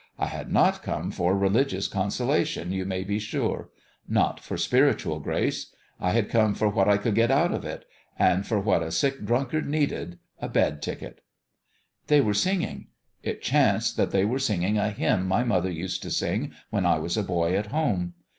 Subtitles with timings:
[0.17, 3.69] I had not come for religious con solation, you may be sure
[4.07, 5.75] not for spiritual grace.
[5.99, 7.85] I had come for what I could get out of it
[8.45, 11.21] for what a sick drunkard needed a bed ticket.
[12.07, 12.87] "They were singing.
[13.21, 16.97] It chanced that they were singing a hymn my mother used to sing when I
[16.97, 18.15] was a boy at home.